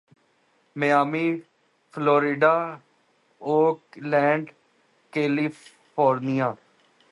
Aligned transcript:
Miami 0.75 1.27
Florida 1.93 2.55
Oakland 3.41 4.45
California 5.13 6.49